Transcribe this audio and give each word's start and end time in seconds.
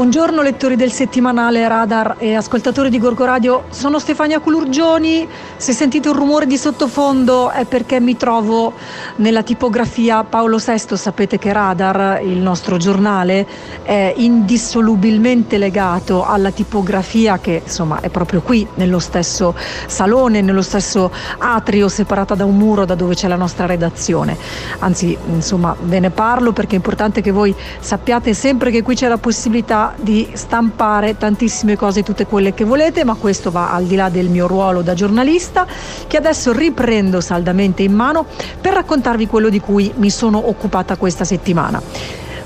Buongiorno 0.00 0.40
lettori 0.40 0.76
del 0.76 0.92
settimanale 0.92 1.68
Radar 1.68 2.14
e 2.16 2.34
ascoltatori 2.34 2.88
di 2.88 2.98
Gorgo 2.98 3.26
Radio, 3.26 3.64
sono 3.68 3.98
Stefania 3.98 4.40
Culurgioni, 4.40 5.28
se 5.58 5.74
sentite 5.74 6.08
un 6.08 6.16
rumore 6.16 6.46
di 6.46 6.56
sottofondo 6.56 7.50
è 7.50 7.66
perché 7.66 8.00
mi 8.00 8.16
trovo 8.16 8.72
nella 9.16 9.42
tipografia 9.42 10.24
Paolo 10.24 10.56
VI, 10.56 10.96
sapete 10.96 11.38
che 11.38 11.52
Radar, 11.52 12.22
il 12.22 12.38
nostro 12.38 12.78
giornale, 12.78 13.46
è 13.82 14.14
indissolubilmente 14.16 15.58
legato 15.58 16.24
alla 16.24 16.50
tipografia 16.50 17.38
che 17.38 17.60
insomma 17.62 18.00
è 18.00 18.08
proprio 18.08 18.40
qui 18.40 18.66
nello 18.76 19.00
stesso 19.00 19.54
salone, 19.86 20.40
nello 20.40 20.62
stesso 20.62 21.12
atrio 21.36 21.90
separata 21.90 22.34
da 22.34 22.46
un 22.46 22.56
muro 22.56 22.86
da 22.86 22.94
dove 22.94 23.14
c'è 23.14 23.28
la 23.28 23.36
nostra 23.36 23.66
redazione. 23.66 24.34
Anzi 24.78 25.14
insomma 25.26 25.76
ve 25.78 26.00
ne 26.00 26.08
parlo 26.08 26.52
perché 26.52 26.72
è 26.72 26.76
importante 26.76 27.20
che 27.20 27.32
voi 27.32 27.54
sappiate 27.80 28.32
sempre 28.32 28.70
che 28.70 28.82
qui 28.82 28.94
c'è 28.94 29.06
la 29.06 29.18
possibilità 29.18 29.88
di 29.96 30.28
stampare 30.32 31.16
tantissime 31.16 31.76
cose, 31.76 32.02
tutte 32.02 32.26
quelle 32.26 32.54
che 32.54 32.64
volete, 32.64 33.04
ma 33.04 33.14
questo 33.14 33.50
va 33.50 33.72
al 33.72 33.84
di 33.84 33.96
là 33.96 34.08
del 34.08 34.28
mio 34.28 34.46
ruolo 34.46 34.82
da 34.82 34.94
giornalista, 34.94 35.66
che 36.06 36.16
adesso 36.16 36.52
riprendo 36.52 37.20
saldamente 37.20 37.82
in 37.82 37.92
mano 37.92 38.26
per 38.60 38.74
raccontarvi 38.74 39.26
quello 39.26 39.48
di 39.48 39.60
cui 39.60 39.92
mi 39.96 40.10
sono 40.10 40.48
occupata 40.48 40.96
questa 40.96 41.24
settimana. 41.24 41.80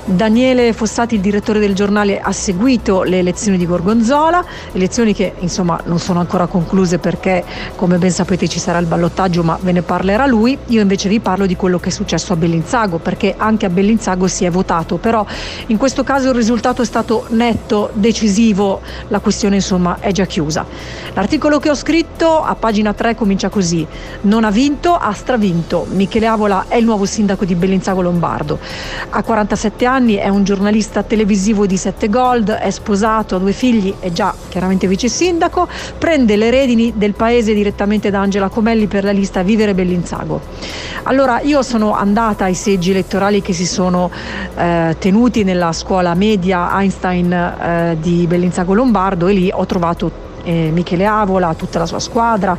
Daniele 0.06 0.74
Fossati, 0.74 1.14
il 1.14 1.22
direttore 1.22 1.58
del 1.58 1.74
giornale, 1.74 2.20
ha 2.20 2.30
seguito 2.30 3.04
le 3.04 3.20
elezioni 3.20 3.56
di 3.56 3.64
Gorgonzola, 3.64 4.44
elezioni 4.72 5.14
che 5.14 5.32
insomma 5.38 5.80
non 5.86 5.98
sono 5.98 6.20
ancora 6.20 6.46
concluse 6.46 6.98
perché 6.98 7.42
come 7.74 7.96
ben 7.96 8.10
sapete 8.10 8.46
ci 8.46 8.58
sarà 8.58 8.76
il 8.78 8.86
ballottaggio 8.86 9.42
ma 9.42 9.58
ve 9.58 9.72
ne 9.72 9.80
parlerà 9.80 10.26
lui, 10.26 10.58
io 10.66 10.82
invece 10.82 11.08
vi 11.08 11.20
parlo 11.20 11.46
di 11.46 11.56
quello 11.56 11.78
che 11.78 11.88
è 11.88 11.92
successo 11.92 12.34
a 12.34 12.36
Bellinzago 12.36 12.98
perché 12.98 13.34
anche 13.34 13.64
a 13.64 13.70
Bellinzago 13.70 14.26
si 14.26 14.44
è 14.44 14.50
votato, 14.50 14.98
però 14.98 15.24
in 15.68 15.78
questo 15.78 16.04
caso 16.04 16.28
il 16.28 16.34
risultato 16.34 16.82
è 16.82 16.84
stato 16.84 17.24
netto, 17.30 17.88
decisivo, 17.94 18.82
la 19.08 19.20
questione 19.20 19.54
insomma 19.54 19.96
è 20.00 20.12
già 20.12 20.26
chiusa. 20.26 20.66
L'articolo 21.14 21.58
che 21.58 21.70
ho 21.70 21.74
scritto 21.74 22.42
a 22.42 22.54
pagina 22.56 22.92
3 22.92 23.14
comincia 23.14 23.48
così, 23.48 23.86
non 24.22 24.44
ha 24.44 24.50
vinto, 24.50 24.94
ha 24.94 25.14
stravinto, 25.14 25.86
Michele 25.92 26.26
Avola 26.26 26.66
è 26.68 26.76
il 26.76 26.84
nuovo 26.84 27.06
sindaco 27.06 27.46
di 27.46 27.54
Bellinzago 27.54 28.02
Lombardo, 28.02 28.58
a 29.08 29.22
47 29.22 29.86
anni 29.86 29.92
anni, 29.94 30.14
è 30.14 30.28
un 30.28 30.44
giornalista 30.44 31.02
televisivo 31.02 31.66
di 31.66 31.76
Sette 31.76 32.08
Gold, 32.08 32.50
è 32.50 32.70
sposato, 32.70 33.36
ha 33.36 33.38
due 33.38 33.52
figli, 33.52 33.94
è 34.00 34.10
già 34.10 34.34
chiaramente 34.48 34.86
vice 34.88 35.08
sindaco, 35.08 35.68
prende 35.98 36.36
le 36.36 36.50
redini 36.50 36.92
del 36.96 37.14
paese 37.14 37.54
direttamente 37.54 38.10
da 38.10 38.20
Angela 38.20 38.48
Comelli 38.48 38.86
per 38.86 39.04
la 39.04 39.12
lista 39.12 39.42
Vivere 39.42 39.74
Bellinzago. 39.74 40.40
Allora 41.04 41.40
io 41.40 41.62
sono 41.62 41.94
andata 41.94 42.44
ai 42.44 42.54
seggi 42.54 42.90
elettorali 42.90 43.40
che 43.40 43.52
si 43.52 43.66
sono 43.66 44.10
eh, 44.56 44.96
tenuti 44.98 45.44
nella 45.44 45.72
scuola 45.72 46.14
media 46.14 46.70
Einstein 46.72 47.32
eh, 47.32 47.96
di 48.00 48.26
Bellinzago 48.26 48.74
Lombardo 48.74 49.28
e 49.28 49.32
lì 49.32 49.50
ho 49.52 49.64
trovato 49.66 50.23
eh, 50.44 50.70
Michele 50.72 51.06
Avola, 51.06 51.54
tutta 51.54 51.78
la 51.78 51.86
sua 51.86 51.98
squadra, 51.98 52.56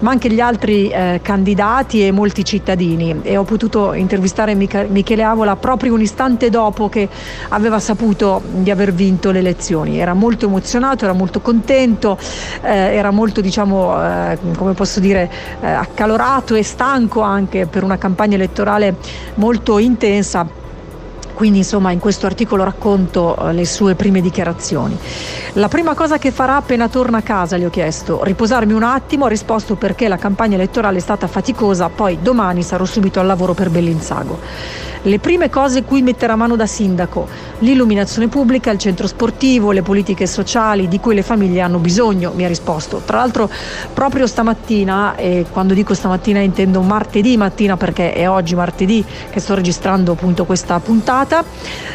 ma 0.00 0.10
anche 0.10 0.30
gli 0.30 0.40
altri 0.40 0.88
eh, 0.88 1.20
candidati 1.22 2.06
e 2.06 2.10
molti 2.10 2.44
cittadini 2.44 3.20
e 3.22 3.36
ho 3.36 3.44
potuto 3.44 3.92
intervistare 3.92 4.54
Mica- 4.54 4.86
Michele 4.88 5.22
Avola 5.22 5.56
proprio 5.56 5.94
un 5.94 6.00
istante 6.00 6.50
dopo 6.50 6.88
che 6.88 7.08
aveva 7.48 7.78
saputo 7.78 8.42
di 8.50 8.70
aver 8.70 8.92
vinto 8.92 9.30
le 9.30 9.38
elezioni. 9.38 9.98
Era 9.98 10.14
molto 10.14 10.46
emozionato, 10.46 11.04
era 11.04 11.14
molto 11.14 11.40
contento, 11.40 12.18
eh, 12.62 12.94
era 12.94 13.10
molto 13.10 13.40
diciamo, 13.40 14.02
eh, 14.02 14.38
come 14.56 14.72
posso 14.74 15.00
dire, 15.00 15.30
eh, 15.60 15.66
accalorato 15.66 16.54
e 16.54 16.62
stanco 16.62 17.20
anche 17.20 17.66
per 17.66 17.82
una 17.82 17.98
campagna 17.98 18.34
elettorale 18.34 18.96
molto 19.34 19.78
intensa 19.78 20.66
quindi 21.38 21.58
insomma 21.58 21.92
in 21.92 22.00
questo 22.00 22.26
articolo 22.26 22.64
racconto 22.64 23.36
eh, 23.38 23.52
le 23.52 23.64
sue 23.64 23.94
prime 23.94 24.20
dichiarazioni. 24.20 24.98
La 25.52 25.68
prima 25.68 25.94
cosa 25.94 26.18
che 26.18 26.32
farà 26.32 26.56
appena 26.56 26.88
torna 26.88 27.18
a 27.18 27.22
casa, 27.22 27.56
gli 27.56 27.64
ho 27.64 27.70
chiesto, 27.70 28.24
riposarmi 28.24 28.72
un 28.72 28.82
attimo, 28.82 29.26
ha 29.26 29.28
risposto 29.28 29.76
perché 29.76 30.08
la 30.08 30.16
campagna 30.16 30.56
elettorale 30.56 30.98
è 30.98 31.00
stata 31.00 31.28
faticosa, 31.28 31.90
poi 31.90 32.18
domani 32.20 32.64
sarò 32.64 32.84
subito 32.84 33.20
al 33.20 33.26
lavoro 33.26 33.54
per 33.54 33.70
Bellinzago. 33.70 34.86
Le 35.02 35.20
prime 35.20 35.48
cose 35.48 35.84
cui 35.84 36.02
metterà 36.02 36.34
mano 36.34 36.56
da 36.56 36.66
sindaco, 36.66 37.28
l'illuminazione 37.60 38.26
pubblica, 38.26 38.72
il 38.72 38.78
centro 38.78 39.06
sportivo, 39.06 39.70
le 39.70 39.82
politiche 39.82 40.26
sociali 40.26 40.88
di 40.88 40.98
cui 40.98 41.14
le 41.14 41.22
famiglie 41.22 41.60
hanno 41.60 41.78
bisogno, 41.78 42.32
mi 42.34 42.44
ha 42.44 42.48
risposto. 42.48 43.00
Tra 43.06 43.18
l'altro 43.18 43.48
proprio 43.94 44.26
stamattina, 44.26 45.14
e 45.14 45.46
quando 45.52 45.72
dico 45.72 45.94
stamattina 45.94 46.40
intendo 46.40 46.80
martedì 46.82 47.36
mattina 47.36 47.76
perché 47.76 48.12
è 48.12 48.28
oggi 48.28 48.56
martedì 48.56 49.04
che 49.30 49.38
sto 49.38 49.54
registrando 49.54 50.12
appunto 50.12 50.44
questa 50.44 50.80
puntata, 50.80 51.27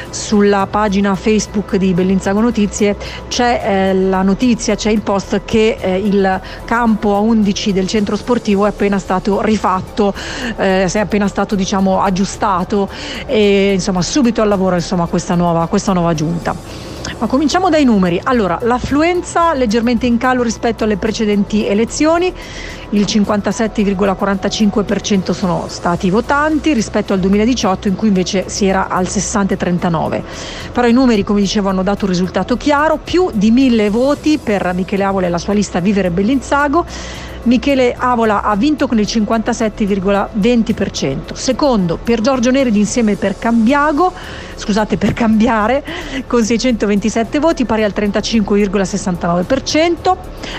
sulla 0.09 0.67
pagina 0.69 1.15
Facebook 1.15 1.75
di 1.75 1.93
Bellinzago 1.93 2.39
Notizie 2.39 2.95
c'è 3.27 3.61
eh, 3.63 3.93
la 3.95 4.21
notizia, 4.21 4.75
c'è 4.75 4.91
il 4.91 5.01
post 5.01 5.41
che 5.43 5.77
eh, 5.79 5.97
il 5.97 6.41
campo 6.65 7.15
a 7.15 7.19
11 7.19 7.73
del 7.73 7.87
centro 7.87 8.15
sportivo 8.15 8.65
è 8.65 8.69
appena 8.69 8.99
stato 8.99 9.41
rifatto, 9.41 10.13
eh, 10.57 10.85
è 10.85 10.99
appena 10.99 11.27
stato 11.27 11.55
diciamo 11.55 12.01
aggiustato 12.01 12.89
e 13.25 13.73
insomma 13.73 14.01
subito 14.01 14.41
al 14.41 14.47
lavoro 14.47 14.75
insomma 14.75 15.07
questa 15.07 15.35
nuova, 15.35 15.67
questa 15.67 15.93
nuova 15.93 16.13
giunta. 16.13 16.92
Ma 17.19 17.27
cominciamo 17.27 17.69
dai 17.69 17.85
numeri. 17.85 18.19
Allora, 18.23 18.57
l'affluenza 18.61 19.53
leggermente 19.53 20.05
in 20.05 20.17
calo 20.17 20.43
rispetto 20.43 20.83
alle 20.83 20.97
precedenti 20.97 21.65
elezioni, 21.65 22.33
il 22.89 23.01
57,45% 23.01 25.31
sono 25.31 25.65
stati 25.67 26.09
votanti 26.09 26.73
rispetto 26.73 27.13
al 27.13 27.19
2018 27.19 27.87
in 27.87 27.95
cui 27.95 28.09
invece 28.09 28.49
si 28.49 28.65
era 28.65 28.89
al 28.89 29.05
60,39. 29.05 30.21
Però 30.71 30.87
i 30.87 30.93
numeri, 30.93 31.23
come 31.23 31.39
dicevo, 31.39 31.69
hanno 31.69 31.83
dato 31.83 32.05
un 32.05 32.11
risultato 32.11 32.57
chiaro, 32.57 32.99
più 33.03 33.29
di 33.33 33.51
mille 33.51 33.89
voti 33.89 34.37
per 34.37 34.71
Michele 34.73 35.03
Avola 35.03 35.27
e 35.27 35.29
la 35.29 35.37
sua 35.37 35.53
lista 35.53 35.79
Vivere 35.79 36.11
Bellinzago 36.11 36.85
Michele 37.43 37.93
Avola 37.97 38.41
ha 38.41 38.55
vinto 38.55 38.87
con 38.87 38.99
il 38.99 39.05
57,20%. 39.05 41.33
Secondo, 41.33 41.99
per 42.01 42.21
Giorgio 42.21 42.51
Neri 42.51 42.71
d'insieme 42.71 43.15
per 43.15 43.37
Cambiago, 43.37 44.13
scusate, 44.55 44.95
per 44.95 45.11
cambiare, 45.11 45.83
con 46.25 46.41
627 46.43 47.39
voti, 47.39 47.65
pari 47.65 47.83
al 47.83 47.91
35,69%. 47.93 50.15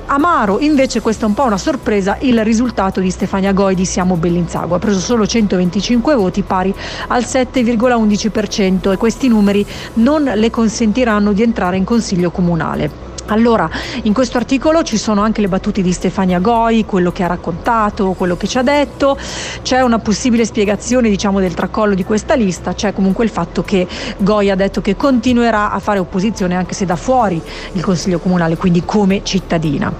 Amaro, 0.06 0.59
invece, 0.61 1.00
questa 1.00 1.25
è 1.25 1.28
un 1.28 1.34
po' 1.34 1.44
una 1.44 1.56
sorpresa, 1.56 2.19
il 2.21 2.44
risultato 2.44 3.00
di 3.00 3.11
Stefania 3.11 3.53
Goi 3.53 3.75
di 3.75 3.87
Siamo 3.87 4.17
Bellinzago. 4.17 4.75
Ha 4.75 4.78
preso 4.78 4.99
solo 4.99 5.27
125 5.27 6.15
voti, 6.15 6.43
pari 6.43 6.75
al 7.09 7.23
7,11% 7.23 8.93
e 8.93 8.99
questi 8.99 9.28
numeri 9.28 9.65
non 9.94 10.31
le 10.34 10.50
consentiranno 10.50 11.33
di 11.33 11.43
entrare 11.43 11.78
in 11.78 11.84
consiglio 11.84 12.31
comunale. 12.31 13.04
Allora, 13.27 13.71
in 14.03 14.12
questo 14.12 14.37
articolo 14.37 14.83
ci 14.83 14.99
sono 14.99 15.23
anche 15.23 15.41
le 15.41 15.49
battute 15.49 15.81
di 15.81 15.93
Stefania 15.93 16.41
Goi, 16.41 16.85
quello 16.85 17.11
che 17.11 17.23
ha 17.23 17.27
raccontato, 17.27 18.12
quello 18.12 18.37
che 18.37 18.47
ci 18.47 18.59
ha 18.59 18.62
detto, 18.62 19.17
c'è 19.62 19.81
una 19.81 19.99
possibile 19.99 20.45
spiegazione 20.45 21.09
diciamo, 21.09 21.41
del 21.41 21.55
tracollo 21.55 21.95
di 21.95 22.05
questa 22.05 22.35
lista, 22.35 22.75
c'è 22.75 22.93
comunque 22.93 23.25
il 23.25 23.31
fatto 23.31 23.62
che 23.62 23.87
Goi 24.19 24.51
ha 24.51 24.55
detto 24.55 24.83
che 24.83 24.95
continuerà 24.95 25.71
a 25.71 25.79
fare 25.79 25.99
opposizione 25.99 26.55
anche 26.55 26.75
se 26.75 26.85
da 26.85 26.97
fuori 26.97 27.41
il 27.73 27.83
Consiglio 27.83 28.19
Comunale, 28.19 28.59
quindi 28.59 28.85
come 28.85 29.23
cittadina. 29.25 29.91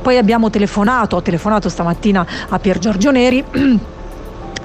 Poi 0.00 0.16
abbiamo 0.16 0.48
telefonato, 0.48 1.16
ho 1.16 1.22
telefonato 1.22 1.68
stamattina 1.68 2.26
a 2.48 2.58
Pier 2.58 2.78
Giorgio 2.78 3.10
Neri. 3.10 3.44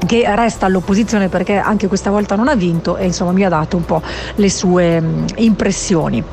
che 0.06 0.24
resta 0.36 0.68
all'opposizione 0.68 1.30
perché 1.30 1.58
anche 1.58 1.88
questa 1.88 2.12
volta 2.12 2.36
non 2.36 2.47
ha 2.47 2.53
vinto 2.53 2.96
e 2.96 3.06
insomma 3.06 3.32
mi 3.32 3.44
ha 3.44 3.50
dato 3.50 3.76
un 3.76 3.86
po' 3.86 4.02
le 4.36 4.50
sue 4.52 5.03
impressioni. 5.38 6.24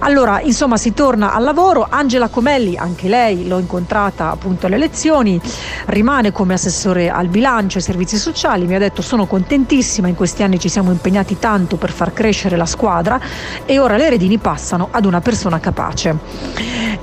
Allora, 0.00 0.40
insomma, 0.40 0.76
si 0.76 0.94
torna 0.94 1.32
al 1.32 1.42
lavoro. 1.42 1.86
Angela 1.88 2.28
Comelli, 2.28 2.76
anche 2.76 3.08
lei 3.08 3.46
l'ho 3.46 3.58
incontrata 3.58 4.30
appunto 4.30 4.66
alle 4.66 4.76
elezioni, 4.76 5.40
rimane 5.86 6.32
come 6.32 6.54
assessore 6.54 7.10
al 7.10 7.28
bilancio 7.28 7.78
e 7.78 7.80
servizi 7.80 8.16
sociali. 8.16 8.66
Mi 8.66 8.74
ha 8.74 8.78
detto 8.78 9.02
sono 9.02 9.26
contentissima, 9.26 10.08
in 10.08 10.14
questi 10.14 10.42
anni 10.42 10.58
ci 10.58 10.68
siamo 10.68 10.90
impegnati 10.90 11.38
tanto 11.38 11.76
per 11.76 11.90
far 11.90 12.12
crescere 12.12 12.56
la 12.56 12.66
squadra 12.66 13.20
e 13.66 13.78
ora 13.78 13.96
le 13.96 14.08
redini 14.10 14.38
passano 14.38 14.88
ad 14.90 15.04
una 15.04 15.20
persona 15.20 15.60
capace. 15.60 16.16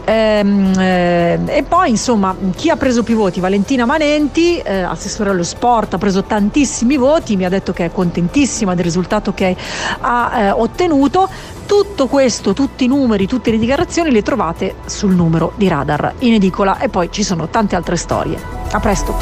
Ehm, 0.05 0.73
eh, 0.79 1.39
e 1.45 1.63
poi, 1.63 1.89
insomma, 1.89 2.35
chi 2.55 2.69
ha 2.69 2.77
preso 2.77 3.03
più 3.03 3.17
voti? 3.17 3.39
Valentina 3.39 3.85
Manenti, 3.85 4.57
eh, 4.57 4.81
assessore 4.81 5.31
allo 5.31 5.44
sport, 5.44 5.94
ha 5.94 5.97
preso 5.97 6.23
tantissimi 6.23 6.97
voti, 6.97 7.35
mi 7.35 7.45
ha 7.45 7.49
detto 7.49 7.73
che 7.73 7.85
è 7.85 7.91
contentissima 7.91 8.73
del 8.73 8.85
risultato 8.85 9.33
che 9.33 9.55
ha 9.99 10.31
eh, 10.33 10.51
ottenuto. 10.51 11.29
Tutto 11.67 12.07
questo, 12.07 12.53
tutti 12.53 12.85
i 12.85 12.87
numeri, 12.87 13.27
tutte 13.27 13.51
le 13.51 13.57
dichiarazioni 13.57 14.09
le 14.09 14.21
trovate 14.21 14.75
sul 14.85 15.13
numero 15.13 15.51
di 15.57 15.67
Radar 15.67 16.13
in 16.19 16.33
edicola 16.33 16.79
e 16.79 16.87
poi 16.87 17.11
ci 17.11 17.23
sono 17.23 17.49
tante 17.49 17.75
altre 17.75 17.97
storie. 17.97 18.39
A 18.71 18.79
presto! 18.79 19.13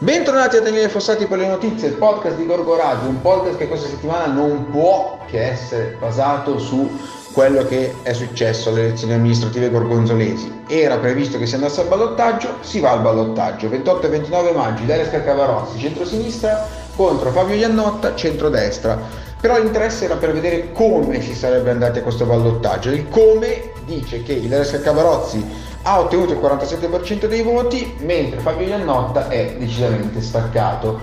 Bentornati 0.00 0.56
a 0.58 0.60
Daniele 0.60 0.90
Fossati 0.90 1.24
per 1.24 1.38
le 1.38 1.48
notizie, 1.48 1.88
il 1.88 1.94
podcast 1.94 2.36
di 2.36 2.44
Gorgo 2.44 2.76
Radio, 2.76 3.08
un 3.08 3.22
podcast 3.22 3.56
che 3.56 3.68
questa 3.68 3.88
settimana 3.88 4.26
non 4.26 4.68
può 4.70 5.18
che 5.26 5.48
essere 5.48 5.96
basato 5.98 6.58
su 6.58 6.90
quello 7.38 7.64
che 7.66 7.94
è 8.02 8.12
successo 8.14 8.70
alle 8.70 8.86
elezioni 8.86 9.12
amministrative 9.12 9.70
gorgonzolesi. 9.70 10.62
Era 10.66 10.96
previsto 10.96 11.38
che 11.38 11.46
si 11.46 11.54
andasse 11.54 11.82
al 11.82 11.86
ballottaggio, 11.86 12.56
si 12.62 12.80
va 12.80 12.90
al 12.90 13.00
ballottaggio. 13.00 13.68
28 13.68 14.06
e 14.06 14.08
29 14.08 14.50
maggio, 14.50 14.82
Daria 14.82 15.06
Scaccavarozzi, 15.06 15.78
centrosinistra 15.78 16.66
contro 16.96 17.30
Fabio 17.30 17.54
Iannotta, 17.54 18.16
centrodestra. 18.16 18.98
Però 19.40 19.56
l'interesse 19.56 20.06
era 20.06 20.16
per 20.16 20.32
vedere 20.32 20.72
come 20.72 21.22
si 21.22 21.32
sarebbe 21.32 21.70
andati 21.70 22.00
a 22.00 22.02
questo 22.02 22.24
ballottaggio. 22.24 22.90
Il 22.90 23.08
come 23.08 23.70
dice 23.84 24.24
che 24.24 24.32
Ilaria 24.32 24.64
Scaccavarozzi 24.64 25.44
ha 25.82 26.00
ottenuto 26.00 26.32
il 26.32 26.40
47% 26.40 27.26
dei 27.26 27.42
voti, 27.42 27.94
mentre 28.00 28.40
Fabio 28.40 28.66
Iannotta 28.66 29.28
è 29.28 29.54
decisamente 29.56 30.20
staccato. 30.22 30.98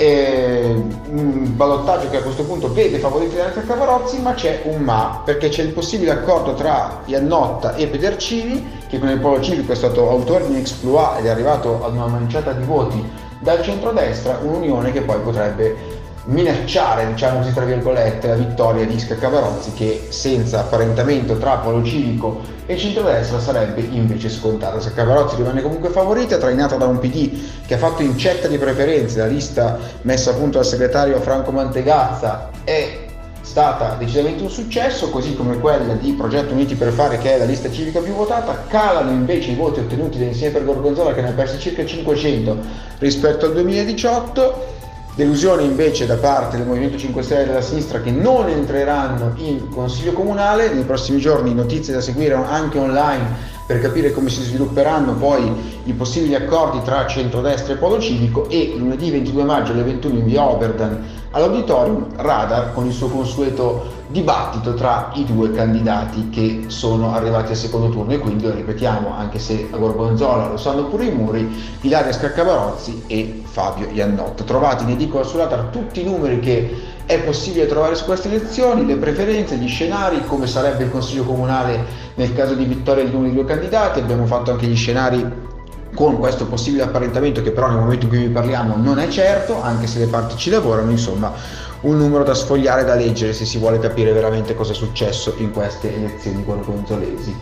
È 0.00 0.62
un 1.10 1.54
ballottaggio 1.56 2.08
che 2.08 2.16
a 2.16 2.22
questo 2.22 2.44
punto 2.44 2.72
vede 2.72 2.96
favoriti 2.96 3.36
da 3.36 3.50
Cavarozzi, 3.50 4.18
ma 4.22 4.32
c'è 4.32 4.62
un 4.64 4.80
ma, 4.80 5.20
perché 5.22 5.50
c'è 5.50 5.62
il 5.62 5.74
possibile 5.74 6.12
accordo 6.12 6.54
tra 6.54 7.02
Iannotta 7.04 7.74
e 7.74 7.86
Pedercini, 7.86 8.80
che 8.88 8.98
con 8.98 9.10
il 9.10 9.18
Polo 9.18 9.42
Civico 9.42 9.72
è 9.72 9.74
stato 9.74 10.08
autore 10.08 10.46
di 10.46 10.52
un 10.52 10.56
exploit 10.56 11.18
ed 11.18 11.26
è 11.26 11.28
arrivato 11.28 11.84
ad 11.84 11.92
una 11.92 12.06
manciata 12.06 12.52
di 12.52 12.64
voti 12.64 13.06
dal 13.40 13.62
centrodestra, 13.62 14.40
un'unione 14.42 14.90
che 14.90 15.02
poi 15.02 15.20
potrebbe 15.20 15.89
minacciare, 16.24 17.06
diciamo 17.06 17.38
così 17.38 17.52
tra 17.52 17.64
virgolette, 17.64 18.28
la 18.28 18.34
vittoria 18.34 18.84
di 18.84 18.98
Scaccavarozzi 18.98 19.72
che 19.72 20.08
senza 20.10 20.60
apparentamento 20.60 21.38
tra 21.38 21.56
polo 21.56 21.82
civico 21.82 22.40
e 22.66 22.76
centrodestra 22.76 23.40
sarebbe 23.40 23.80
invece 23.80 24.28
scontata. 24.28 24.80
Scaccavarozzi 24.80 25.36
rimane 25.36 25.62
comunque 25.62 25.88
favorita, 25.88 26.38
trainata 26.38 26.76
da 26.76 26.86
un 26.86 26.98
PD 26.98 27.30
che 27.66 27.74
ha 27.74 27.78
fatto 27.78 28.02
incetta 28.02 28.48
di 28.48 28.58
preferenze, 28.58 29.18
la 29.18 29.26
lista 29.26 29.78
messa 30.02 30.30
a 30.30 30.34
punto 30.34 30.58
dal 30.58 30.66
segretario 30.66 31.20
Franco 31.20 31.50
Mantegazza 31.50 32.50
è 32.64 33.06
stata 33.40 33.96
decisamente 33.98 34.42
un 34.42 34.50
successo, 34.50 35.10
così 35.10 35.34
come 35.34 35.58
quella 35.58 35.94
di 35.94 36.12
Progetto 36.12 36.52
Uniti 36.52 36.76
per 36.76 36.92
Fare, 36.92 37.18
che 37.18 37.34
è 37.34 37.38
la 37.38 37.44
lista 37.44 37.70
civica 37.70 37.98
più 38.00 38.12
votata, 38.12 38.64
calano 38.68 39.10
invece 39.10 39.50
i 39.50 39.56
voti 39.56 39.80
ottenuti 39.80 40.18
da 40.18 40.26
Insieme 40.26 40.52
per 40.52 40.64
Gorgonzola, 40.64 41.14
che 41.14 41.22
ne 41.22 41.30
ha 41.30 41.32
persi 41.32 41.58
circa 41.58 41.84
500 41.84 42.56
rispetto 42.98 43.46
al 43.46 43.54
2018 43.54 44.78
Delusione 45.14 45.64
invece 45.64 46.06
da 46.06 46.16
parte 46.16 46.56
del 46.56 46.66
Movimento 46.66 46.96
5 46.96 47.22
Stelle 47.22 47.42
e 47.42 47.46
della 47.46 47.60
sinistra 47.60 48.00
che 48.00 48.10
non 48.10 48.48
entreranno 48.48 49.32
in 49.36 49.68
Consiglio 49.68 50.12
Comunale, 50.12 50.72
nei 50.72 50.84
prossimi 50.84 51.18
giorni 51.18 51.52
notizie 51.52 51.92
da 51.92 52.00
seguire 52.00 52.34
anche 52.34 52.78
online 52.78 53.58
per 53.70 53.80
capire 53.80 54.10
come 54.10 54.30
si 54.30 54.42
svilupperanno 54.42 55.12
poi 55.12 55.48
i 55.84 55.92
possibili 55.92 56.34
accordi 56.34 56.82
tra 56.82 57.06
centrodestra 57.06 57.74
e 57.74 57.76
polo 57.76 58.00
civico 58.00 58.48
e 58.48 58.74
lunedì 58.76 59.12
22 59.12 59.44
maggio 59.44 59.70
alle 59.70 59.84
21 59.84 60.18
in 60.18 60.24
via 60.24 60.42
Oberdan 60.42 61.04
all'auditorium 61.30 62.06
Radar 62.16 62.72
con 62.72 62.86
il 62.86 62.92
suo 62.92 63.06
consueto 63.06 63.98
dibattito 64.08 64.74
tra 64.74 65.12
i 65.14 65.24
due 65.24 65.52
candidati 65.52 66.30
che 66.30 66.64
sono 66.66 67.14
arrivati 67.14 67.52
al 67.52 67.56
secondo 67.56 67.90
turno. 67.90 68.12
E 68.12 68.18
quindi 68.18 68.44
lo 68.44 68.52
ripetiamo 68.52 69.14
anche 69.14 69.38
se 69.38 69.68
a 69.70 69.76
Gorgonzola 69.76 70.48
lo 70.48 70.56
sanno 70.56 70.86
pure 70.86 71.04
i 71.04 71.12
muri 71.12 71.48
Ilaria 71.82 72.12
Scaccavarozzi 72.12 73.04
e 73.06 73.42
Fabio 73.44 73.88
Iannotta 73.92 74.42
trovati 74.42 74.82
in 74.82 74.90
edicola 74.90 75.22
su 75.22 75.36
Radar 75.36 75.66
tutti 75.66 76.00
i 76.00 76.04
numeri 76.04 76.40
che 76.40 76.76
è 77.10 77.18
possibile 77.22 77.66
trovare 77.66 77.96
su 77.96 78.04
queste 78.04 78.28
elezioni, 78.28 78.86
le 78.86 78.94
preferenze, 78.94 79.56
gli 79.56 79.66
scenari, 79.66 80.24
come 80.26 80.46
sarebbe 80.46 80.84
il 80.84 80.92
Consiglio 80.92 81.24
Comunale 81.24 81.84
nel 82.14 82.32
caso 82.32 82.54
di 82.54 82.64
vittoria 82.64 83.04
di 83.04 83.12
uno 83.12 83.24
dei 83.24 83.34
due 83.34 83.44
candidati, 83.44 83.98
abbiamo 83.98 84.26
fatto 84.26 84.52
anche 84.52 84.66
gli 84.66 84.76
scenari 84.76 85.48
con 85.92 86.20
questo 86.20 86.46
possibile 86.46 86.84
apparentamento 86.84 87.42
che 87.42 87.50
però 87.50 87.68
nel 87.68 87.80
momento 87.80 88.04
in 88.04 88.10
cui 88.10 88.18
vi 88.20 88.28
parliamo 88.28 88.76
non 88.76 89.00
è 89.00 89.08
certo, 89.08 89.60
anche 89.60 89.88
se 89.88 89.98
le 89.98 90.06
parti 90.06 90.36
ci 90.36 90.50
lavorano, 90.50 90.92
insomma 90.92 91.32
un 91.80 91.96
numero 91.96 92.22
da 92.22 92.34
sfogliare, 92.34 92.84
da 92.84 92.94
leggere 92.94 93.32
se 93.32 93.44
si 93.44 93.58
vuole 93.58 93.80
capire 93.80 94.12
veramente 94.12 94.54
cosa 94.54 94.70
è 94.70 94.76
successo 94.76 95.34
in 95.38 95.50
queste 95.50 95.92
elezioni 95.92 96.44
gorgonzolesi. 96.44 97.34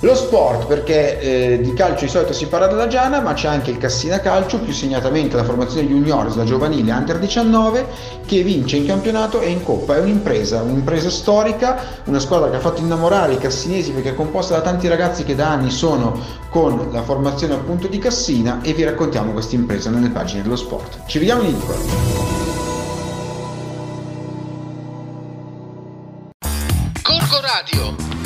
Lo 0.00 0.14
sport, 0.14 0.66
perché 0.66 1.20
eh, 1.20 1.60
di 1.60 1.72
calcio 1.72 2.04
di 2.04 2.10
solito 2.10 2.34
si 2.34 2.46
parla 2.48 2.66
della 2.66 2.86
Giana, 2.86 3.20
ma 3.20 3.32
c'è 3.32 3.48
anche 3.48 3.70
il 3.70 3.78
Cassina 3.78 4.20
Calcio, 4.20 4.60
più 4.60 4.74
segnatamente 4.74 5.36
la 5.36 5.44
formazione 5.44 5.86
juniores, 5.86 6.34
la 6.34 6.44
giovanile 6.44 6.92
Under 6.92 7.18
19, 7.18 7.86
che 8.26 8.42
vince 8.42 8.76
in 8.76 8.86
campionato 8.86 9.40
e 9.40 9.48
in 9.48 9.62
coppa. 9.62 9.96
È 9.96 10.00
un'impresa, 10.00 10.60
un'impresa 10.60 11.08
storica, 11.08 11.78
una 12.04 12.18
squadra 12.18 12.50
che 12.50 12.56
ha 12.56 12.60
fatto 12.60 12.82
innamorare 12.82 13.32
i 13.32 13.38
cassinesi 13.38 13.92
perché 13.92 14.10
è 14.10 14.14
composta 14.14 14.54
da 14.56 14.60
tanti 14.60 14.86
ragazzi 14.86 15.24
che 15.24 15.34
da 15.34 15.48
anni 15.48 15.70
sono 15.70 16.20
con 16.50 16.88
la 16.92 17.02
formazione 17.02 17.54
appunto 17.54 17.86
di 17.86 17.98
Cassina 17.98 18.60
e 18.62 18.74
vi 18.74 18.84
raccontiamo 18.84 19.32
questa 19.32 19.54
impresa 19.54 19.88
nelle 19.88 20.10
pagine 20.10 20.42
dello 20.42 20.56
sport. 20.56 21.06
Ci 21.06 21.18
vediamo 21.18 21.40
in 21.40 21.48
edicola. 21.48 21.78
Corco 27.02 27.40
Radio, 27.40 28.25